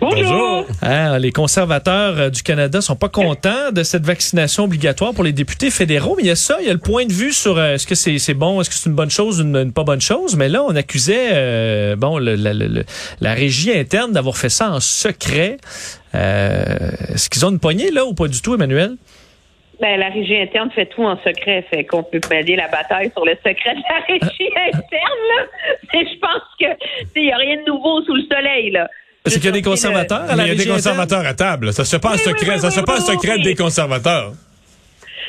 Bonjour. 0.00 0.66
Ah, 0.82 1.18
les 1.18 1.32
conservateurs 1.32 2.18
euh, 2.18 2.30
du 2.30 2.42
Canada 2.42 2.80
sont 2.80 2.96
pas 2.96 3.08
contents 3.08 3.72
de 3.72 3.82
cette 3.82 4.04
vaccination 4.04 4.64
obligatoire 4.64 5.14
pour 5.14 5.24
les 5.24 5.32
députés 5.32 5.70
fédéraux, 5.70 6.14
mais 6.16 6.24
il 6.24 6.26
y 6.26 6.30
a 6.30 6.36
ça, 6.36 6.56
il 6.60 6.66
y 6.66 6.70
a 6.70 6.72
le 6.72 6.78
point 6.78 7.06
de 7.06 7.12
vue 7.12 7.32
sur 7.32 7.56
euh, 7.56 7.74
est-ce 7.74 7.86
que 7.86 7.94
c'est 7.94 8.18
c'est 8.18 8.34
bon, 8.34 8.60
est-ce 8.60 8.68
que 8.70 8.76
c'est 8.76 8.90
une 8.90 8.96
bonne 8.96 9.10
chose 9.10 9.40
ou 9.40 9.44
une, 9.44 9.56
une 9.56 9.72
pas 9.72 9.84
bonne 9.84 10.00
chose, 10.02 10.36
mais 10.36 10.48
là 10.48 10.62
on 10.62 10.74
accusait 10.76 11.30
euh, 11.32 11.96
bon 11.96 12.18
le- 12.18 12.34
la- 13.20 13.34
régie 13.34 13.72
interne 13.72 14.12
d'avoir 14.12 14.36
fait 14.36 14.50
ça 14.50 14.70
en 14.70 14.80
secret. 14.80 15.56
Euh, 16.14 16.64
est-ce 17.14 17.30
qu'ils 17.30 17.44
ont 17.46 17.50
une 17.50 17.60
poignée 17.60 17.90
là 17.90 18.04
ou 18.04 18.14
pas 18.14 18.28
du 18.28 18.42
tout, 18.42 18.54
Emmanuel? 18.54 18.96
Ben, 19.80 19.98
la 19.98 20.08
régie 20.08 20.36
interne 20.36 20.70
fait 20.70 20.86
tout 20.86 21.02
en 21.02 21.16
secret. 21.24 21.66
Fait 21.68 21.84
qu'on 21.84 22.04
peut 22.04 22.20
mêler 22.30 22.54
la 22.54 22.68
bataille 22.68 23.10
sur 23.12 23.24
le 23.24 23.32
secret 23.44 23.74
de 23.74 23.82
la 23.88 24.04
régie 24.06 24.50
interne, 24.68 25.20
là. 25.36 25.44
Mais 25.94 26.04
je 26.06 26.18
pense 26.20 26.42
que, 26.60 26.66
il 27.16 27.24
y 27.26 27.32
a 27.32 27.36
rien 27.36 27.56
de 27.56 27.64
nouveau 27.70 28.00
sous 28.04 28.14
le 28.14 28.22
soleil, 28.30 28.70
là. 28.70 28.88
Parce 29.24 29.36
qu'il 29.36 29.46
y 29.46 29.48
a 29.48 29.52
des 29.52 29.62
conservateurs 29.62 30.30
à 30.30 30.36
la 30.36 30.44
il 30.44 30.48
y 30.48 30.50
a 30.50 30.54
des 30.54 30.70
conservateurs 30.70 31.24
à 31.26 31.32
table. 31.32 31.72
Ça 31.72 31.86
se 31.86 31.96
fait 31.96 32.02
pas 32.02 32.10
en 32.10 32.12
Oui, 32.12 32.20
oui, 32.26 32.30
secret. 32.30 32.58
ça 32.58 32.70
se 32.70 32.80
oui, 32.80 33.00
secret 33.00 33.38
des 33.38 33.54
conservateurs. 33.54 34.32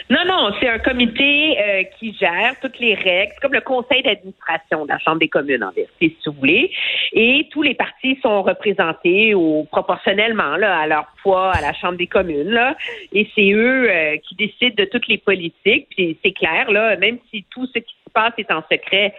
Non, 0.09 0.19
non, 0.27 0.51
c'est 0.59 0.67
un 0.67 0.79
comité 0.79 1.57
euh, 1.57 1.83
qui 1.97 2.13
gère 2.19 2.53
toutes 2.61 2.77
les 2.77 2.93
règles. 2.93 3.31
C'est 3.33 3.41
comme 3.41 3.53
le 3.53 3.61
conseil 3.61 4.03
d'administration 4.03 4.83
de 4.83 4.89
la 4.89 4.99
Chambre 4.99 5.19
des 5.19 5.29
communes, 5.29 5.63
en 5.63 5.71
vérité, 5.71 6.15
si 6.21 6.29
vous 6.29 6.33
voulez. 6.33 6.71
Et 7.13 7.47
tous 7.51 7.63
les 7.63 7.73
partis 7.73 8.19
sont 8.21 8.43
représentés 8.43 9.33
au, 9.33 9.63
proportionnellement 9.71 10.57
là, 10.57 10.77
à 10.77 10.87
leur 10.87 11.07
poids 11.23 11.51
à 11.53 11.61
la 11.61 11.73
Chambre 11.73 11.97
des 11.97 12.07
communes. 12.07 12.49
Là. 12.49 12.75
Et 13.13 13.29
c'est 13.33 13.49
eux 13.49 13.89
euh, 13.89 14.17
qui 14.27 14.35
décident 14.35 14.75
de 14.77 14.85
toutes 14.85 15.07
les 15.07 15.17
politiques. 15.17 15.87
Puis 15.95 16.17
c'est 16.21 16.33
clair, 16.33 16.69
là, 16.69 16.97
même 16.97 17.17
si 17.31 17.45
tout 17.49 17.65
ce 17.73 17.79
qui 17.79 17.95
passe 18.15 18.33
est 18.37 18.51
en 18.51 18.63
secret, 18.71 19.13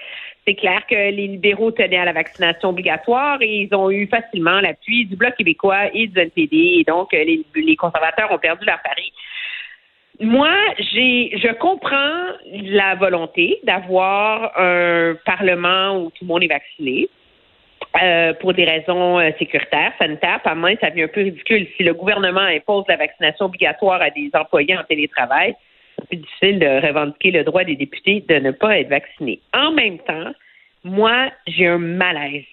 c'est 0.46 0.54
clair 0.54 0.80
que 0.88 0.94
les 0.94 1.28
libéraux 1.34 1.72
tenaient 1.72 1.98
à 1.98 2.04
la 2.04 2.12
vaccination 2.12 2.70
obligatoire 2.70 3.38
et 3.42 3.62
ils 3.62 3.74
ont 3.74 3.90
eu 3.90 4.06
facilement 4.06 4.60
l'appui 4.60 5.04
du 5.06 5.16
Bloc 5.16 5.34
québécois 5.36 5.84
et 5.92 6.06
du 6.06 6.18
NPD. 6.18 6.56
Et 6.80 6.84
donc, 6.84 7.12
euh, 7.12 7.24
les, 7.24 7.44
les 7.54 7.76
conservateurs 7.76 8.30
ont 8.32 8.38
perdu 8.38 8.64
leur 8.64 8.80
pari. 8.82 9.12
Moi, 10.20 10.54
j'ai, 10.78 11.36
je 11.36 11.52
comprends 11.66 12.36
la 12.80 12.94
volonté 12.94 13.60
d'avoir 13.64 14.58
un 14.58 15.14
parlement 15.26 15.98
où 15.98 16.10
tout 16.10 16.24
le 16.24 16.28
monde 16.28 16.42
est 16.42 16.54
vacciné. 16.58 17.08
euh, 18.02 18.34
pour 18.34 18.52
des 18.52 18.64
raisons 18.64 19.18
euh, 19.18 19.30
sécuritaires, 19.38 19.92
sanitaires, 19.98 20.40
par 20.42 20.56
moi, 20.56 20.70
ça 20.80 20.90
devient 20.90 21.04
un 21.04 21.08
peu 21.08 21.22
ridicule. 21.22 21.66
Si 21.76 21.82
le 21.82 21.94
gouvernement 21.94 22.40
impose 22.40 22.84
la 22.88 22.96
vaccination 22.96 23.46
obligatoire 23.46 24.02
à 24.02 24.10
des 24.10 24.30
employés 24.34 24.76
en 24.76 24.84
télétravail, 24.84 25.54
c'est 25.98 26.08
plus 26.08 26.16
difficile 26.18 26.58
de 26.58 26.86
revendiquer 26.86 27.30
le 27.30 27.44
droit 27.44 27.64
des 27.64 27.76
députés 27.76 28.24
de 28.28 28.36
ne 28.36 28.50
pas 28.50 28.78
être 28.78 28.88
vaccinés. 28.88 29.40
En 29.54 29.72
même 29.72 29.98
temps, 29.98 30.32
moi, 30.84 31.30
j'ai 31.46 31.66
un 31.66 31.78
malaise 31.78 32.44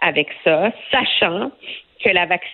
avec 0.00 0.28
ça, 0.44 0.72
sachant 0.90 1.50
que 2.02 2.10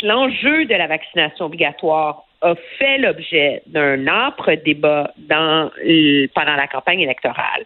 l'enjeu 0.06 0.65
de 0.67 0.75
la 0.75 0.87
vaccination 0.87 1.47
obligatoire 1.47 2.25
a 2.43 2.55
fait 2.78 2.98
l'objet 2.98 3.62
d'un 3.67 4.06
âpre 4.06 4.53
débat 4.65 5.12
pendant 5.28 6.56
la 6.56 6.67
campagne 6.69 7.01
électorale 7.01 7.65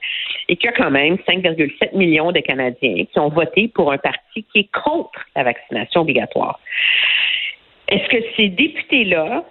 et 0.49 0.57
qu'il 0.57 0.71
y 0.71 0.73
a 0.73 0.77
quand 0.77 0.91
même 0.91 1.15
5,7 1.29 1.95
millions 1.95 2.33
de 2.33 2.41
Canadiens 2.41 3.05
qui 3.05 3.19
ont 3.19 3.29
voté 3.29 3.69
pour 3.69 3.93
un 3.93 3.99
parti 3.99 4.45
qui 4.53 4.61
est 4.61 4.71
contre 4.73 5.21
la 5.37 5.45
vaccination 5.45 6.01
obligatoire. 6.01 6.59
Est-ce 7.89 8.09
que 8.09 8.17
ces 8.37 8.49
députés-là 8.49 9.45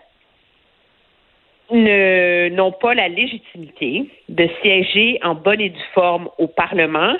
n'ont 1.73 2.71
pas 2.71 2.93
la 2.93 3.07
légitimité 3.07 4.09
de 4.29 4.49
siéger 4.61 5.19
en 5.23 5.35
bonne 5.35 5.61
et 5.61 5.69
due 5.69 5.89
forme 5.93 6.29
au 6.37 6.47
Parlement? 6.47 7.13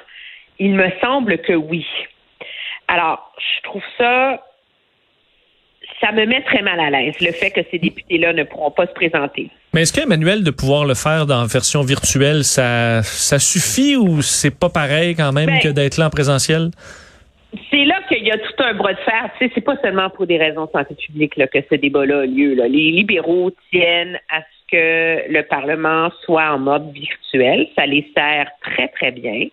Il 0.60 0.74
me 0.74 0.90
semble 1.02 1.40
que 1.40 1.54
oui. 1.54 1.86
Alors, 2.88 3.34
je 3.38 3.64
trouve 3.64 3.82
ça, 3.98 4.44
ça 6.00 6.12
me 6.12 6.26
met 6.26 6.42
très 6.44 6.62
mal 6.62 6.80
à 6.80 6.90
l'aise, 6.90 7.16
le 7.22 7.32
fait 7.32 7.52
que 7.52 7.62
ces 7.72 7.80
députés-là 7.80 8.34
ne 8.34 8.44
pourront 8.44 8.72
pas 8.72 8.86
se 8.86 8.94
présenter. 8.94 9.50
Mais 9.74 9.82
est-ce 9.82 9.94
qu'Emmanuel, 9.94 10.44
de 10.44 10.52
pouvoir 10.52 10.86
le 10.86 10.94
faire 10.94 11.26
dans 11.26 11.46
version 11.46 11.82
virtuelle, 11.82 12.44
ça, 12.44 13.02
ça 13.04 13.40
suffit 13.40 13.96
ou 13.96 14.22
c'est 14.22 14.58
pas 14.58 14.70
pareil 14.70 15.16
quand 15.16 15.32
même 15.32 15.48
Ben, 15.48 15.60
que 15.60 15.70
d'être 15.70 15.98
là 15.98 16.08
en 16.08 16.10
présentiel? 16.10 16.70
C'est 17.70 17.86
là 17.86 18.00
qu'il 18.08 18.24
y 18.24 18.32
a 18.32 18.38
tout 18.38 18.64
un 18.64 18.74
bras 18.74 18.94
de 18.94 19.00
fer. 19.00 19.30
Tu 19.38 19.46
sais, 19.46 19.52
c'est 19.54 19.62
pas 19.62 19.78
seulement 19.82 20.10
pour 20.10 20.26
des 20.26 20.38
raisons 20.38 20.66
de 20.66 20.72
santé 20.72 20.96
publique 20.96 21.36
là, 21.36 21.48
que 21.48 21.60
ce 21.70 21.76
débat-là 21.76 22.22
a 22.22 22.26
lieu. 22.26 22.56
Là. 22.56 22.68
Les 22.68 22.92
libéraux 22.92 23.52
tiennent 23.72 24.20
à 24.30 24.42
ce 24.42 24.72
que 24.72 25.32
le 25.32 25.42
Parlement 25.44 26.10
soit 26.24 26.52
en 26.52 26.60
mode 26.60 26.92
virtuel. 26.92 27.68
Ça 27.76 27.86
les 27.86 28.10
sert 28.16 28.50
très, 28.62 28.88
très 28.88 29.12
bien. 29.12 29.48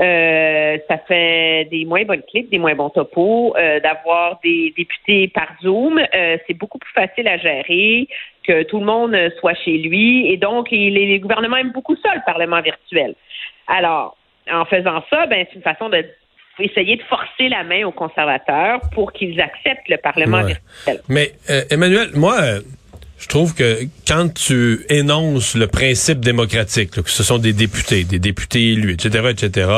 Euh, 0.00 0.78
ça 0.88 0.98
fait 0.98 1.66
des 1.70 1.84
moins 1.84 2.04
bonnes 2.04 2.22
clips, 2.22 2.50
des 2.50 2.58
moins 2.58 2.74
bons 2.74 2.90
topos, 2.90 3.54
euh, 3.56 3.80
d'avoir 3.80 4.38
des 4.42 4.72
députés 4.76 5.28
par 5.28 5.48
Zoom. 5.62 5.98
Euh, 5.98 6.36
c'est 6.46 6.54
beaucoup 6.54 6.78
plus 6.78 6.92
facile 6.92 7.26
à 7.26 7.38
gérer 7.38 8.06
que 8.46 8.62
tout 8.64 8.78
le 8.78 8.86
monde 8.86 9.16
soit 9.40 9.54
chez 9.54 9.78
lui. 9.78 10.30
Et 10.30 10.36
donc, 10.36 10.70
les 10.70 11.18
gouvernements 11.18 11.56
aiment 11.56 11.72
beaucoup 11.72 11.96
ça, 11.96 12.14
le 12.14 12.20
Parlement 12.26 12.60
virtuel. 12.60 13.14
Alors, 13.66 14.16
en 14.52 14.64
faisant 14.66 15.02
ça, 15.10 15.26
ben, 15.26 15.46
c'est 15.48 15.56
une 15.56 15.62
façon 15.62 15.88
de 15.88 16.04
essayer 16.58 16.96
de 16.96 17.02
forcer 17.02 17.48
la 17.48 17.64
main 17.64 17.84
aux 17.84 17.92
conservateurs 17.92 18.80
pour 18.92 19.12
qu'ils 19.12 19.40
acceptent 19.40 19.88
le 19.88 19.96
Parlement 19.96 20.42
Ouais. 20.42 20.54
virtuel. 20.86 21.02
Mais 21.08 21.32
euh, 21.50 21.62
Emmanuel, 21.70 22.10
moi, 22.14 22.40
euh, 22.40 22.60
je 23.18 23.28
trouve 23.28 23.54
que 23.54 23.80
quand 24.06 24.32
tu 24.32 24.84
énonces 24.88 25.54
le 25.54 25.66
principe 25.66 26.20
démocratique, 26.20 26.96
là, 26.96 27.02
que 27.02 27.10
ce 27.10 27.22
sont 27.22 27.38
des 27.38 27.52
députés, 27.52 28.04
des 28.04 28.18
députés 28.18 28.72
élus, 28.72 28.92
etc., 28.94 29.28
etc., 29.30 29.70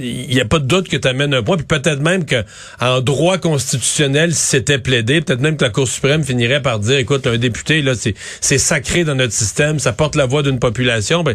il 0.00 0.28
n'y 0.28 0.40
a 0.40 0.44
pas 0.44 0.60
de 0.60 0.64
doute 0.66 0.88
que 0.88 0.96
tu 0.96 1.08
amènes 1.08 1.34
un 1.34 1.42
point, 1.42 1.56
puis 1.56 1.66
peut-être 1.66 1.98
même 2.00 2.24
que 2.24 2.44
en 2.80 3.00
droit 3.00 3.38
constitutionnel, 3.38 4.32
si 4.32 4.46
c'était 4.46 4.78
plaidé, 4.78 5.20
peut-être 5.20 5.40
même 5.40 5.56
que 5.56 5.64
la 5.64 5.70
Cour 5.70 5.88
suprême 5.88 6.22
finirait 6.22 6.62
par 6.62 6.78
dire, 6.78 6.98
écoute, 6.98 7.26
un 7.26 7.36
député, 7.36 7.82
là, 7.82 7.96
c'est 7.96 8.14
c'est 8.40 8.58
sacré 8.58 9.02
dans 9.02 9.16
notre 9.16 9.32
système, 9.32 9.80
ça 9.80 9.92
porte 9.92 10.14
la 10.14 10.26
voix 10.26 10.44
d'une 10.44 10.60
population. 10.60 11.24
Ben, 11.24 11.34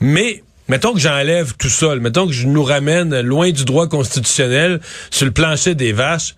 mais 0.00 0.42
mettons 0.68 0.92
que 0.92 1.00
j'enlève 1.00 1.54
tout 1.58 1.68
ça, 1.68 1.94
mettons 1.96 2.26
que 2.26 2.32
je 2.32 2.46
nous 2.46 2.64
ramène 2.64 3.20
loin 3.20 3.50
du 3.50 3.64
droit 3.64 3.88
constitutionnel 3.88 4.80
sur 5.10 5.26
le 5.26 5.32
plancher 5.32 5.74
des 5.74 5.92
vaches 5.92 6.34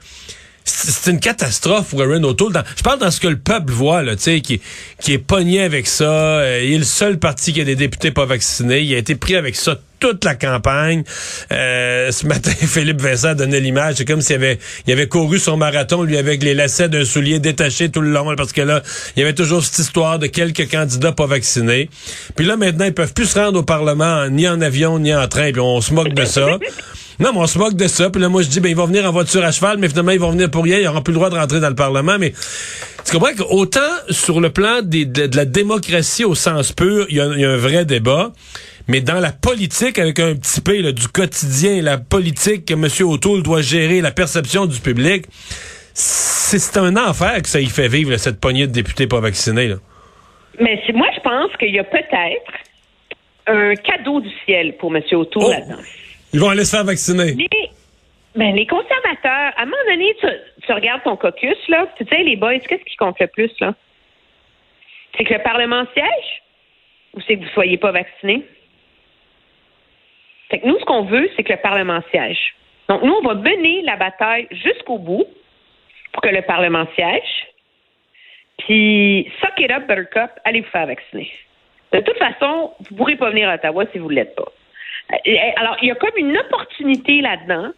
c'est 0.65 1.11
une 1.11 1.21
catastrophe 1.21 1.91
pour 1.91 2.01
Aaron 2.03 2.23
O'Toole. 2.23 2.65
Je 2.77 2.83
parle 2.83 2.99
dans 2.99 3.11
ce 3.11 3.21
que 3.21 3.29
le 3.29 3.39
peuple 3.39 3.73
voit, 3.73 4.03
là, 4.03 4.17
qui, 4.17 4.41
qui 4.41 5.13
est 5.13 5.19
pogné 5.19 5.61
avec 5.61 5.87
ça. 5.87 6.05
Euh, 6.05 6.63
il 6.65 6.75
est 6.75 6.79
le 6.79 6.85
seul 6.85 7.19
parti 7.19 7.53
qui 7.53 7.61
a 7.61 7.65
des 7.65 7.77
députés 7.77 8.11
pas 8.11 8.25
vaccinés. 8.25 8.81
Il 8.81 8.95
a 8.95 8.99
été 8.99 9.15
pris 9.15 9.37
avec 9.37 9.57
ça 9.57 9.79
toute 10.05 10.25
la 10.27 10.35
campagne. 10.35 11.03
Euh, 11.51 12.11
ce 12.13 12.27
matin, 12.27 12.51
Philippe 12.61 13.01
Vincent 13.01 13.35
donnait 13.35 13.61
l'image. 13.61 13.95
C'est 13.97 14.05
comme 14.05 14.21
s'il 14.21 14.37
avait, 14.37 14.59
il 14.87 14.93
avait 14.93 15.09
couru 15.09 15.39
son 15.39 15.57
marathon, 15.57 16.03
lui, 16.03 16.19
avec 16.19 16.43
les 16.43 16.53
lacets 16.53 16.91
d'un 16.91 17.07
soulier 17.07 17.39
détaché 17.39 17.89
tout 17.89 18.03
le 18.03 18.11
long, 18.11 18.35
parce 18.37 18.53
que 18.53 18.61
là, 18.61 18.83
il 19.17 19.21
y 19.21 19.23
avait 19.23 19.33
toujours 19.33 19.65
cette 19.65 19.79
histoire 19.79 20.19
de 20.19 20.27
quelques 20.27 20.71
candidats 20.71 21.13
pas 21.13 21.25
vaccinés. 21.27 21.89
Puis 22.37 22.45
là, 22.45 22.59
maintenant, 22.59 22.85
ils 22.85 22.93
peuvent 22.93 23.15
plus 23.15 23.25
se 23.27 23.39
rendre 23.39 23.61
au 23.61 23.63
Parlement, 23.63 24.29
ni 24.29 24.47
en 24.47 24.61
avion, 24.61 24.99
ni 24.99 25.15
en 25.15 25.27
train, 25.27 25.53
puis 25.53 25.61
on 25.61 25.81
se 25.81 25.95
moque 25.95 26.13
de 26.13 26.25
ça. 26.27 26.59
Non, 27.21 27.31
mais 27.33 27.39
on 27.39 27.47
se 27.47 27.59
moque 27.59 27.77
de 27.77 27.87
ça. 27.87 28.11
Puis 28.11 28.21
là, 28.21 28.29
moi, 28.29 28.43
je 28.43 28.49
dis, 28.49 28.59
ben, 28.59 28.69
ils 28.71 28.75
vont 28.75 28.87
venir 28.89 29.05
en 29.05 29.13
voiture 29.13 29.45
à 29.45 29.53
cheval, 29.53 29.79
mais 29.79 29.89
finalement, 29.89 30.11
ils 30.11 30.19
vont 30.19 30.33
venir 30.33 30.51
pour 30.51 30.65
rien. 30.65 30.79
Ils 30.81 30.85
n'auront 30.87 31.01
plus 31.01 31.13
le 31.13 31.19
droit 31.19 31.31
de 31.31 31.37
rentrer 31.37 31.61
dans 31.61 31.69
le 31.69 31.77
Parlement. 31.77 32.17
Mais 32.19 32.33
tu 33.05 33.13
comprends 33.13 33.33
qu'autant 33.39 33.79
sur 34.11 34.41
le 34.41 34.51
plan 34.51 34.81
des- 34.83 35.05
de, 35.05 35.27
de 35.29 35.37
la 35.37 35.45
démocratie 35.45 36.25
au 36.25 36.35
sens 36.35 36.73
pur, 36.73 37.07
il 37.11 37.15
y, 37.15 37.19
y 37.19 37.45
a 37.45 37.51
un 37.51 37.57
vrai 37.57 37.85
débat. 37.85 38.33
Mais 38.89 39.01
dans 39.01 39.21
la 39.21 39.33
politique, 39.33 39.99
avec 39.99 40.19
un 40.19 40.35
petit 40.35 40.61
P, 40.61 40.83
là, 40.83 40.93
du 40.93 41.09
quotidien, 41.09 41.81
la 41.83 41.97
politique 41.99 42.67
que 42.67 42.75
M. 42.75 42.87
O'Toole 43.09 43.43
doit 43.43 43.63
gérer, 43.63 44.01
la 44.01 44.11
perception 44.11 44.67
du 44.67 44.79
public, 44.81 45.25
c'est 45.95 46.77
un 46.77 46.97
enfer 46.97 47.41
que 47.43 47.49
ça 47.49 47.61
y 47.61 47.67
fait 47.67 47.89
vivre, 47.89 48.11
là, 48.11 48.19
cette 48.19 48.41
poignée 48.41 48.67
de 48.67 48.73
députés 48.73 49.07
pas 49.07 49.21
vaccinés. 49.21 49.69
Là. 49.69 49.77
Mais 50.61 50.83
moi, 50.93 51.09
je 51.15 51.21
pense 51.21 51.57
qu'il 51.59 51.75
y 51.75 51.79
a 51.79 51.85
peut-être 51.85 52.53
un 53.47 53.75
cadeau 53.75 54.21
du 54.21 54.31
ciel 54.45 54.77
pour 54.77 54.95
M. 54.95 55.03
O'Toole 55.13 55.45
Oh! 55.45 55.51
là-dedans. 55.51 55.83
Ils 56.33 56.41
vont 56.41 56.49
aller 56.51 56.65
se 56.65 56.75
faire 56.77 56.85
vacciner. 56.85 57.33
Les, 57.33 57.49
ben, 58.35 58.55
les 58.55 58.67
conservateurs, 58.67 59.53
à 59.57 59.63
un 59.63 59.65
moment 59.67 59.77
donné, 59.89 60.15
tu, 60.21 60.27
tu 60.67 60.73
regardes 60.73 61.03
ton 61.05 61.17
caucus, 61.17 61.57
là, 61.69 61.87
tu 61.97 62.05
sais, 62.05 62.23
les 62.23 62.37
boys, 62.37 62.59
qu'est-ce 62.59 62.85
qui 62.85 62.97
compte 62.97 63.19
le 63.21 63.29
plus, 63.29 63.51
là? 63.61 63.75
C'est 65.17 65.25
que 65.25 65.35
le 65.35 65.43
Parlement 65.43 65.85
siège 65.95 66.43
ou 67.15 67.21
c'est 67.21 67.35
que 67.37 67.41
vous 67.41 67.47
ne 67.47 67.53
soyez 67.53 67.79
pas 67.79 67.93
vaccinés? 67.93 68.45
Fait 70.51 70.61
que 70.61 70.67
nous, 70.67 70.79
ce 70.79 70.85
qu'on 70.85 71.05
veut, 71.05 71.29
c'est 71.37 71.43
que 71.43 71.53
le 71.53 71.59
Parlement 71.61 72.01
siège. 72.11 72.55
Donc, 72.89 73.03
nous, 73.03 73.15
on 73.15 73.27
va 73.27 73.35
mener 73.35 73.83
la 73.83 73.97
bataille 73.97 74.47
jusqu'au 74.51 74.99
bout 74.99 75.25
pour 76.13 76.23
que 76.23 76.29
le 76.29 76.43
Parlement 76.43 76.87
siège. 76.95 77.49
Puis, 78.59 79.31
suck 79.41 79.59
it 79.59 79.71
up, 79.71 79.87
Buttercup, 79.87 80.31
allez 80.45 80.61
vous 80.61 80.71
faire 80.71 80.87
vacciner. 80.87 81.31
De 81.93 82.01
toute 82.01 82.19
façon, 82.19 82.73
vous 82.79 82.93
ne 82.93 82.97
pourrez 82.97 83.17
pas 83.17 83.31
venir 83.31 83.49
à 83.49 83.55
Ottawa 83.55 83.85
si 83.93 83.99
vous 83.99 84.11
ne 84.11 84.17
l'êtes 84.17 84.35
pas. 84.35 84.53
Euh, 85.13 85.37
Alors, 85.57 85.77
il 85.83 85.89
y 85.89 85.91
a 85.91 85.95
comme 85.95 86.17
une 86.17 86.37
opportunité 86.37 87.21
là-dedans 87.21 87.73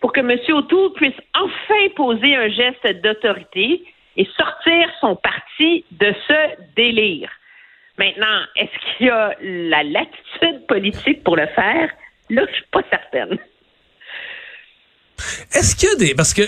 pour 0.00 0.12
que 0.12 0.20
M. 0.20 0.38
O'Toole 0.48 0.92
puisse 0.94 1.20
enfin 1.34 1.88
poser 1.96 2.34
un 2.34 2.48
geste 2.48 2.86
d'autorité 3.02 3.82
et 4.16 4.24
sortir 4.36 4.90
son 5.00 5.16
parti 5.16 5.84
de 5.92 6.12
ce 6.26 6.74
délire. 6.76 7.30
Maintenant, 8.02 8.40
est-ce 8.56 8.96
qu'il 8.96 9.06
y 9.06 9.10
a 9.10 9.32
la 9.40 9.84
latitude 9.84 10.66
politique 10.66 11.22
pour 11.22 11.36
le 11.36 11.46
faire? 11.54 11.88
Là, 12.30 12.42
je 12.48 12.52
suis 12.52 12.64
pas 12.72 12.80
certaine. 12.90 13.38
Est-ce 15.54 15.76
qu'il 15.76 15.88
y 15.88 15.92
a 15.92 15.94
des... 15.94 16.14
Parce 16.16 16.34
que 16.34 16.42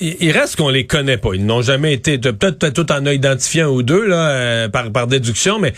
il 0.00 0.30
reste 0.30 0.56
qu'on 0.56 0.68
les 0.68 0.86
connaît 0.86 1.16
pas. 1.16 1.30
Ils 1.34 1.44
n'ont 1.44 1.62
jamais 1.62 1.94
été, 1.94 2.18
peut-être 2.18 2.70
tout 2.70 2.90
en 2.92 3.06
a 3.06 3.14
identifié 3.14 3.62
un 3.62 3.68
ou 3.68 3.82
deux 3.82 4.06
là, 4.06 4.30
euh, 4.30 4.68
par, 4.68 4.92
par 4.92 5.06
déduction, 5.06 5.58
mais 5.58 5.72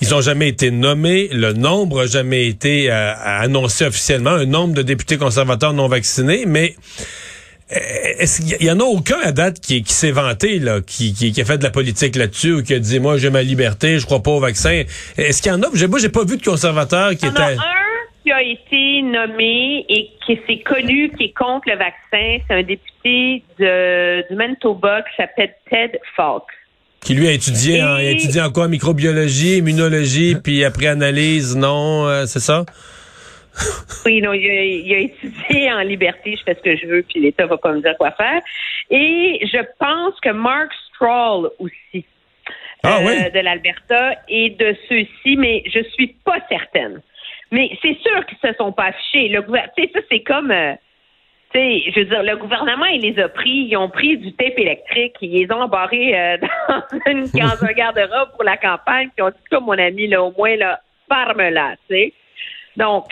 ils 0.00 0.10
n'ont 0.10 0.20
jamais 0.20 0.48
été 0.48 0.72
nommés. 0.72 1.28
Le 1.32 1.52
nombre 1.52 2.02
n'a 2.02 2.06
jamais 2.06 2.46
été 2.48 2.90
euh, 2.90 3.12
annoncé 3.16 3.84
officiellement. 3.84 4.30
Un 4.30 4.46
nombre 4.46 4.74
de 4.74 4.82
députés 4.82 5.18
conservateurs 5.18 5.72
non 5.72 5.86
vaccinés, 5.86 6.44
mais 6.46 6.74
est-ce 7.70 8.42
qu'il 8.42 8.66
y 8.66 8.70
en 8.70 8.78
a 8.78 8.84
aucun 8.84 9.18
à 9.22 9.32
date 9.32 9.60
qui, 9.60 9.82
qui 9.82 9.92
s'est 9.92 10.10
vanté, 10.10 10.58
là, 10.58 10.80
qui, 10.80 11.14
qui, 11.14 11.40
a 11.40 11.44
fait 11.44 11.58
de 11.58 11.64
la 11.64 11.70
politique 11.70 12.14
là-dessus 12.16 12.52
ou 12.52 12.62
qui 12.62 12.74
a 12.74 12.78
dit 12.78 13.00
moi 13.00 13.16
j'ai 13.16 13.30
ma 13.30 13.42
liberté, 13.42 13.98
je 13.98 14.04
crois 14.04 14.22
pas 14.22 14.32
au 14.32 14.40
vaccin. 14.40 14.82
Est-ce 15.16 15.40
qu'il 15.42 15.50
y 15.50 15.54
en 15.54 15.62
a? 15.62 15.68
Moi, 15.88 15.98
j'ai 15.98 16.08
pas 16.08 16.24
vu 16.24 16.36
de 16.36 16.44
conservateur 16.44 17.10
qui 17.10 17.26
était 17.26 17.56
qui 18.24 18.32
a 18.32 18.42
été 18.42 19.02
nommé 19.02 19.84
et 19.88 20.10
qui 20.24 20.40
s'est 20.46 20.62
connu, 20.62 21.10
qui 21.16 21.24
est 21.24 21.34
contre 21.36 21.68
le 21.68 21.76
vaccin, 21.76 22.42
c'est 22.48 22.54
un 22.54 22.62
député 22.62 23.42
de, 23.58 24.26
du 24.28 24.34
Manitoba 24.34 25.02
qui 25.02 25.16
s'appelle 25.16 25.54
Ted 25.70 26.00
Falk. 26.16 26.42
Qui 27.02 27.14
lui 27.14 27.28
a 27.28 27.32
étudié, 27.32 27.82
en, 27.82 27.96
a 27.96 28.02
étudié 28.02 28.40
en 28.40 28.50
quoi? 28.50 28.66
Microbiologie, 28.66 29.58
immunologie, 29.58 30.36
puis 30.42 30.64
après 30.64 30.86
analyse, 30.86 31.54
non, 31.54 32.08
euh, 32.08 32.24
c'est 32.24 32.40
ça? 32.40 32.64
oui, 34.06 34.20
non, 34.20 34.32
il 34.32 34.94
a, 34.94 34.98
étudié 34.98 35.72
en 35.72 35.80
liberté, 35.80 36.36
je 36.36 36.42
fais 36.42 36.54
ce 36.54 36.60
que 36.60 36.76
je 36.76 36.86
veux, 36.86 37.02
puis 37.02 37.20
l'État 37.20 37.46
va 37.46 37.56
pas 37.56 37.72
me 37.72 37.80
dire 37.80 37.96
quoi 37.98 38.10
faire. 38.12 38.42
Et 38.90 39.40
je 39.42 39.58
pense 39.78 40.18
que 40.20 40.30
Mark 40.30 40.72
Stroll 40.88 41.50
aussi, 41.58 42.04
ah, 42.82 43.00
euh, 43.00 43.30
de 43.30 43.40
l'Alberta, 43.40 44.16
et 44.28 44.50
de 44.50 44.76
ceux-ci, 44.88 45.36
mais 45.36 45.62
je 45.66 45.82
suis 45.94 46.08
pas 46.24 46.38
certaine. 46.48 47.00
Mais 47.50 47.70
c'est 47.80 47.96
sûr 48.00 48.26
qu'ils 48.26 48.38
se 48.42 48.54
sont 48.56 48.72
pas 48.72 48.86
affichés. 48.86 49.28
Le 49.28 49.42
tu 49.42 49.82
sais, 49.82 49.90
ça, 49.94 50.00
c'est 50.10 50.20
comme, 50.20 50.50
euh, 50.50 50.74
tu 51.52 51.60
sais, 51.60 51.82
je 51.94 52.00
veux 52.00 52.06
dire, 52.06 52.22
le 52.22 52.36
gouvernement, 52.36 52.86
il 52.86 53.02
les 53.02 53.22
a 53.22 53.28
pris, 53.28 53.68
ils 53.70 53.76
ont 53.76 53.88
pris 53.88 54.18
du 54.18 54.32
tape 54.32 54.58
électrique, 54.58 55.14
ils 55.20 55.32
les 55.32 55.52
ont 55.52 55.62
embarrés 55.62 56.18
euh, 56.18 56.36
dans, 56.68 56.82
une, 57.06 57.26
dans 57.26 57.64
un 57.64 57.72
garde-robe 57.76 58.32
pour 58.32 58.44
la 58.44 58.56
campagne, 58.56 59.08
puis 59.14 59.22
ont 59.22 59.30
dit, 59.30 59.44
comme 59.50 59.64
mon 59.64 59.78
ami, 59.78 60.08
là, 60.08 60.22
au 60.22 60.32
moins, 60.36 60.56
là, 60.56 60.80
ferme-la, 61.08 61.76
tu 61.88 61.94
sais. 61.94 62.12
Donc, 62.76 63.06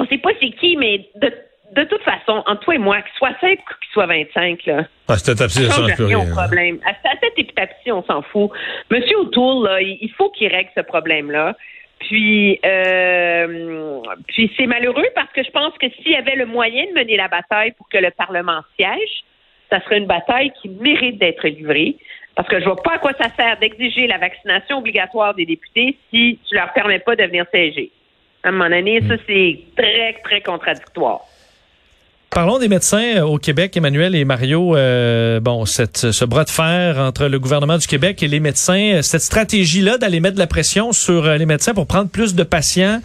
on 0.00 0.06
sait 0.06 0.18
pas 0.18 0.30
c'est 0.40 0.50
qui, 0.50 0.76
mais 0.76 1.06
de, 1.16 1.32
de 1.72 1.84
toute 1.84 2.02
façon, 2.02 2.42
entre 2.46 2.60
toi 2.60 2.74
et 2.74 2.78
moi, 2.78 3.02
qu'il 3.02 3.12
soit 3.16 3.36
5 3.40 3.58
ou 3.58 3.74
qu'il 3.80 3.92
soit 3.92 4.06
25, 4.06 4.66
là. 4.66 4.84
Ah, 5.08 5.16
c'est 5.16 5.36
ça 5.36 5.46
rien. 5.46 6.26
problème. 6.30 6.78
À, 6.86 6.92
cette 7.20 7.38
étape 7.38 7.70
on 7.86 8.02
s'en 8.04 8.22
fout. 8.22 8.50
Monsieur 8.90 9.18
O'Toole, 9.18 9.64
là, 9.64 9.80
il 9.80 10.10
faut 10.16 10.30
qu'il 10.30 10.48
règle 10.48 10.70
ce 10.74 10.80
problème-là. 10.82 11.54
Puis, 12.00 12.58
euh, 12.64 14.00
puis 14.28 14.50
c'est 14.56 14.66
malheureux 14.66 15.08
parce 15.14 15.30
que 15.32 15.42
je 15.42 15.50
pense 15.50 15.76
que 15.78 15.86
s'il 15.90 16.12
y 16.12 16.16
avait 16.16 16.36
le 16.36 16.46
moyen 16.46 16.86
de 16.86 16.92
mener 16.92 17.16
la 17.16 17.28
bataille 17.28 17.72
pour 17.72 17.88
que 17.90 17.98
le 17.98 18.10
Parlement 18.10 18.62
siège, 18.78 19.24
ça 19.70 19.80
serait 19.82 19.98
une 19.98 20.06
bataille 20.06 20.50
qui 20.62 20.70
mérite 20.70 21.18
d'être 21.18 21.46
livrée. 21.46 21.96
Parce 22.34 22.48
que 22.48 22.58
je 22.58 22.64
vois 22.64 22.76
pas 22.76 22.94
à 22.94 22.98
quoi 22.98 23.12
ça 23.20 23.28
sert 23.36 23.58
d'exiger 23.58 24.06
la 24.06 24.16
vaccination 24.16 24.78
obligatoire 24.78 25.34
des 25.34 25.44
députés 25.44 25.98
si 26.10 26.38
tu 26.48 26.54
leur 26.54 26.72
permets 26.72 27.00
pas 27.00 27.16
de 27.16 27.24
venir 27.24 27.44
siéger. 27.52 27.90
À 28.42 28.48
un 28.48 28.52
moment 28.52 28.70
donné, 28.70 29.00
ça, 29.06 29.14
c'est 29.26 29.60
très, 29.76 30.14
très 30.24 30.40
contradictoire. 30.40 31.20
Parlons 32.30 32.60
des 32.60 32.68
médecins 32.68 33.16
euh, 33.16 33.22
au 33.22 33.38
Québec, 33.38 33.76
Emmanuel 33.76 34.14
et 34.14 34.24
Mario. 34.24 34.76
Euh, 34.76 35.40
bon, 35.40 35.66
cette, 35.66 36.12
ce 36.12 36.24
bras 36.24 36.44
de 36.44 36.50
fer 36.50 36.96
entre 36.96 37.26
le 37.26 37.40
gouvernement 37.40 37.76
du 37.76 37.88
Québec 37.88 38.22
et 38.22 38.28
les 38.28 38.38
médecins, 38.38 38.98
euh, 38.98 39.02
cette 39.02 39.22
stratégie-là 39.22 39.98
d'aller 39.98 40.20
mettre 40.20 40.36
de 40.36 40.38
la 40.38 40.46
pression 40.46 40.92
sur 40.92 41.24
les 41.26 41.44
médecins 41.44 41.74
pour 41.74 41.88
prendre 41.88 42.08
plus 42.08 42.36
de 42.36 42.44
patients, 42.44 43.00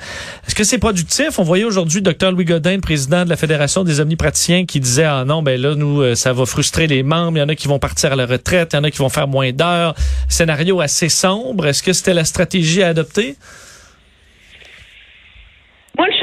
est-ce 0.46 0.54
que 0.54 0.64
c'est 0.64 0.78
productif? 0.78 1.40
On 1.40 1.44
voyait 1.44 1.64
aujourd'hui 1.64 2.04
Dr 2.04 2.34
Louis 2.34 2.46
Godin, 2.46 2.80
président 2.80 3.26
de 3.26 3.30
la 3.30 3.36
Fédération 3.36 3.84
des 3.84 4.00
omnipraticiens, 4.00 4.66
qui 4.68 4.80
disait, 4.80 5.06
ah 5.06 5.26
non, 5.26 5.42
ben 5.42 5.60
là, 5.60 5.74
nous, 5.74 6.14
ça 6.14 6.32
va 6.32 6.46
frustrer 6.46 6.86
les 6.86 7.02
membres. 7.02 7.40
Il 7.40 7.42
y 7.42 7.44
en 7.44 7.50
a 7.50 7.56
qui 7.56 7.68
vont 7.68 7.80
partir 7.80 8.14
à 8.14 8.16
la 8.16 8.28
retraite, 8.28 8.74
il 8.74 8.76
y 8.76 8.80
en 8.80 8.84
a 8.84 8.92
qui 8.92 9.00
vont 9.00 9.10
faire 9.10 9.28
moins 9.28 9.52
d'heures. 9.52 9.96
Scénario 10.30 10.82
assez 10.82 11.10
sombre. 11.10 11.66
Est-ce 11.66 11.82
que 11.82 11.94
c'était 11.94 12.14
la 12.14 12.26
stratégie 12.26 12.84
à 12.84 12.90
adopter? 12.90 13.38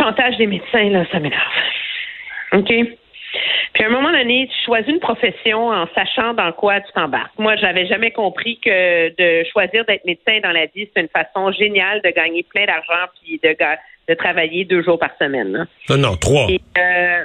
Chantage 0.02 0.36
des 0.36 0.46
médecins, 0.46 0.88
là, 0.90 1.04
ça 1.12 1.20
m'énerve. 1.20 1.42
OK? 2.54 2.72
Puis 3.72 3.84
à 3.84 3.86
un 3.86 3.90
moment 3.90 4.10
donné, 4.12 4.48
tu 4.48 4.64
choisis 4.66 4.92
une 4.92 5.00
profession 5.00 5.68
en 5.68 5.86
sachant 5.94 6.34
dans 6.34 6.52
quoi 6.52 6.80
tu 6.80 6.92
t'embarques. 6.92 7.32
Moi, 7.38 7.56
j'avais 7.56 7.86
jamais 7.86 8.10
compris 8.10 8.58
que 8.62 9.08
de 9.16 9.46
choisir 9.50 9.84
d'être 9.86 10.04
médecin 10.04 10.40
dans 10.42 10.50
la 10.50 10.66
vie, 10.66 10.88
c'est 10.94 11.00
une 11.02 11.08
façon 11.08 11.52
géniale 11.52 12.02
de 12.04 12.10
gagner 12.10 12.42
plein 12.42 12.66
d'argent 12.66 13.10
puis 13.22 13.40
de, 13.42 13.56
de 14.08 14.14
travailler 14.14 14.64
deux 14.64 14.82
jours 14.82 14.98
par 14.98 15.10
semaine. 15.18 15.66
Non, 15.88 15.96
non, 15.96 16.16
trois. 16.16 16.48
Euh, 16.76 17.24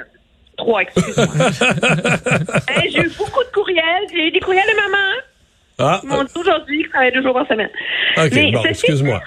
trois, 0.56 0.82
excuse-moi. 0.82 1.26
j'ai 2.90 3.00
eu 3.00 3.10
beaucoup 3.18 3.44
de 3.44 3.50
courriels. 3.52 4.06
J'ai 4.12 4.28
eu 4.28 4.30
des 4.30 4.40
courriels 4.40 4.64
de 4.66 4.76
maman. 4.76 5.14
Ah, 5.80 6.00
Ils 6.02 6.08
m'ont 6.08 6.24
dit 6.24 6.32
aujourd'hui 6.36 6.80
que 6.82 6.86
je 6.86 6.90
travaille 6.90 7.12
deux 7.12 7.22
jours 7.22 7.34
par 7.34 7.46
semaine. 7.46 7.70
OK, 8.16 8.52
bon, 8.52 8.64
excuse-moi. 8.64 9.20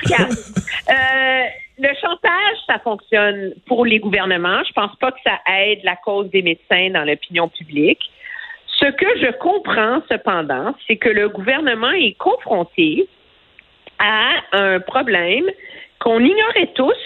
euh, 0.90 1.44
le 1.82 1.96
chantage, 1.96 2.58
ça 2.68 2.80
fonctionne 2.80 3.54
pour 3.66 3.86
les 3.86 4.00
gouvernements. 4.00 4.64
Je 4.68 4.74
pense 4.74 4.96
pas 4.98 5.12
que 5.12 5.20
ça 5.24 5.40
aide 5.48 5.80
la 5.84 5.96
cause 5.96 6.30
des 6.30 6.42
médecins 6.42 6.90
dans 6.92 7.04
l'opinion 7.04 7.50
publique. 7.50 8.02
Ce 8.80 8.86
que 8.86 9.20
je 9.20 9.32
comprends 9.38 10.02
cependant, 10.10 10.76
c'est 10.88 10.98
que 10.98 11.10
le 11.10 11.30
gouvernement 11.30 11.92
est 11.92 12.18
confronté 12.18 13.08
à 14.00 14.30
un 14.54 14.80
problème 14.80 15.46
qu'on 16.00 16.20
ignorait 16.20 16.72
tous, 16.76 16.98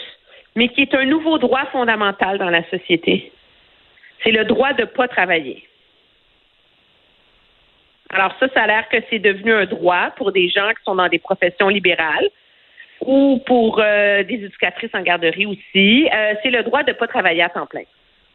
mais 0.56 0.70
qui 0.70 0.82
est 0.82 0.94
un 0.94 1.06
nouveau 1.06 1.38
droit 1.38 1.66
fondamental 1.72 2.38
dans 2.38 2.50
la 2.50 2.64
société. 2.70 3.32
C'est 4.24 4.32
le 4.32 4.46
droit 4.46 4.74
de 4.74 4.82
ne 4.82 4.88
pas 4.88 5.08
travailler. 5.08 5.68
Alors 8.10 8.34
ça, 8.40 8.48
ça 8.54 8.64
a 8.64 8.68
l'air 8.68 8.88
que 8.90 8.98
c'est 9.10 9.20
devenu 9.20 9.54
un 9.54 9.66
droit 9.66 10.12
pour 10.16 10.32
des 10.32 10.48
gens 10.50 10.70
qui 10.70 10.84
sont 10.86 10.96
dans 10.96 11.10
des 11.10 11.20
professions 11.20 11.70
libérales 11.70 12.30
ou 13.02 13.42
pour 13.46 13.80
euh, 13.80 14.24
des 14.24 14.36
éducatrices 14.36 14.94
en 14.94 15.02
garderie 15.02 15.46
aussi, 15.46 16.10
euh, 16.14 16.34
c'est 16.42 16.50
le 16.50 16.64
droit 16.64 16.84
de 16.84 16.92
ne 16.92 16.96
pas 16.96 17.08
travailler 17.08 17.44
à 17.44 17.50
temps 17.50 17.66
plein. 17.66 17.84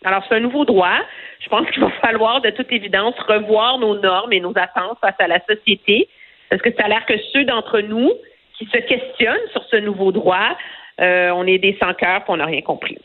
Alors, 0.05 0.25
c'est 0.29 0.37
un 0.37 0.41
nouveau 0.41 0.65
droit. 0.65 0.99
Je 1.41 1.49
pense 1.49 1.71
qu'il 1.71 1.83
va 1.83 1.91
falloir, 2.03 2.41
de 2.41 2.51
toute 2.51 2.73
évidence, 2.73 3.15
revoir 3.29 3.79
nos 3.79 3.99
normes 3.99 4.33
et 4.33 4.41
nos 4.41 4.57
attentes 4.57 4.99
face 5.01 5.15
à 5.19 5.29
la 5.29 5.41
société, 5.45 6.09
parce 6.49 6.63
que 6.63 6.71
ça 6.73 6.85
a 6.85 6.89
l'air 6.89 7.05
que 7.07 7.15
ceux 7.33 7.45
d'entre 7.45 7.81
nous 7.81 8.11
qui 8.59 8.67
se 8.67 8.79
questionnent 8.79 9.49
sur 9.53 9.65
ce 9.71 9.77
nouveau 9.77 10.13
droit, 10.13 10.57
euh, 11.01 11.31
on 11.31 11.47
est 11.47 11.59
des 11.59 11.77
sans-cœurs 11.81 12.21
et 12.21 12.25
on 12.29 12.37
n'a 12.37 12.47
rien 12.47 12.63
compris. 12.63 12.99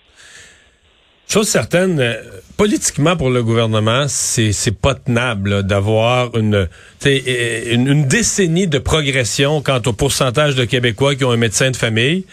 Chose 1.28 1.48
certaine, 1.48 2.00
euh, 2.00 2.14
politiquement 2.56 3.18
pour 3.18 3.30
le 3.30 3.44
gouvernement, 3.44 4.06
c'est 4.08 4.52
c'est 4.52 4.76
pas 4.76 4.94
tenable 4.94 5.64
d'avoir 5.64 6.36
une, 6.38 6.68
une, 7.04 7.88
une 7.88 8.06
décennie 8.08 8.68
de 8.68 8.78
progression 8.78 9.62
quant 9.62 9.82
au 9.86 9.94
pourcentage 9.94 10.56
de 10.56 10.66
Québécois 10.66 11.16
qui 11.16 11.26
ont 11.26 11.32
un 11.32 11.38
médecin 11.38 11.72
de 11.72 11.76
famille. 11.76 12.26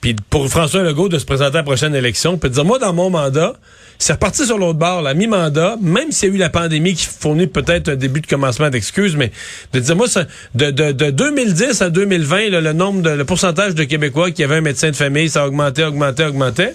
Puis 0.00 0.16
pour 0.30 0.48
François 0.48 0.82
Legault 0.82 1.10
de 1.10 1.18
se 1.18 1.26
présenter 1.26 1.56
à 1.56 1.60
la 1.60 1.64
prochaine 1.64 1.94
élection, 1.94 2.38
peut 2.38 2.48
dire 2.48 2.64
moi 2.64 2.78
dans 2.78 2.94
mon 2.94 3.10
mandat, 3.10 3.52
c'est 3.98 4.14
reparti 4.14 4.46
sur 4.46 4.56
l'autre 4.56 4.78
bord, 4.78 5.02
la 5.02 5.12
mi-mandat, 5.12 5.76
même 5.82 6.10
s'il 6.10 6.30
y 6.30 6.32
a 6.32 6.34
eu 6.36 6.38
la 6.38 6.48
pandémie 6.48 6.94
qui 6.94 7.04
fournit 7.04 7.46
peut-être 7.46 7.90
un 7.90 7.96
début 7.96 8.22
de 8.22 8.26
commencement 8.26 8.70
d'excuses, 8.70 9.14
mais 9.14 9.30
de 9.74 9.80
dire 9.80 9.94
moi 9.94 10.08
ça, 10.08 10.24
de, 10.54 10.70
de, 10.70 10.92
de 10.92 11.10
2010 11.10 11.82
à 11.82 11.90
2020, 11.90 12.48
le 12.48 12.72
nombre 12.72 13.02
de 13.02 13.10
le 13.10 13.24
pourcentage 13.26 13.74
de 13.74 13.84
Québécois 13.84 14.30
qui 14.30 14.42
avaient 14.42 14.56
un 14.56 14.62
médecin 14.62 14.90
de 14.90 14.96
famille, 14.96 15.28
ça 15.28 15.42
a 15.42 15.46
augmenté, 15.46 15.84
augmenté, 15.84 16.24
augmenté. 16.24 16.68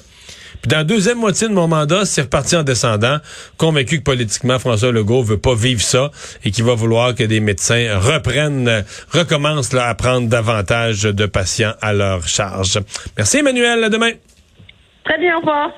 Puis 0.62 0.70
dans 0.70 0.78
la 0.78 0.84
deuxième 0.84 1.20
moitié 1.20 1.48
de 1.48 1.54
mon 1.54 1.68
mandat, 1.68 2.06
c'est 2.06 2.24
reparti 2.24 2.56
en 2.56 2.64
descendant, 2.64 3.18
convaincu 3.58 4.00
que 4.00 4.04
politiquement, 4.04 4.60
François 4.60 4.92
Legault 4.92 5.24
veut 5.24 5.38
pas 5.38 5.56
vivre 5.56 5.82
ça 5.82 6.12
et 6.44 6.52
qu'il 6.52 6.64
va 6.64 6.74
vouloir 6.74 7.16
que 7.16 7.24
des 7.24 7.40
médecins 7.40 7.98
reprennent, 8.00 8.84
recommencent 9.12 9.74
à 9.74 9.94
prendre 9.96 10.28
davantage 10.28 11.04
de 11.04 11.26
patients 11.26 11.74
à 11.82 11.94
leur 11.94 12.28
charge. 12.28 12.80
Merci 13.18 13.38
Emmanuel, 13.38 13.84
à 13.84 13.90
demain. 13.90 14.12
Très 15.04 15.20
bien, 15.20 15.38
au 15.38 15.40
revoir. 15.40 15.72